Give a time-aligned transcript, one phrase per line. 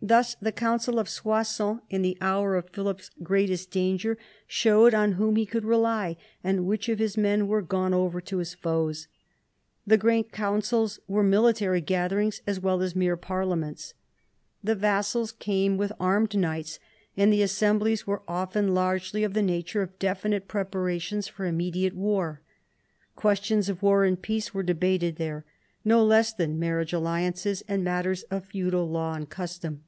[0.00, 5.34] Thus the Council of Soissons in the hour of Philip's greatest danger showed on whom
[5.34, 9.08] he could rely, and which of his men were gone over to his foes.
[9.84, 13.94] The great councils were military gatherings as well as mere "parliaments."
[14.62, 16.78] The vassals came with armed knights,
[17.16, 22.40] and the assemblies were often largely of the nature of definite preparations for immediate war.
[23.16, 25.44] Questions of war and peace were debated there,
[25.84, 29.82] no less than marriage alliances and matters of feudal law and custom.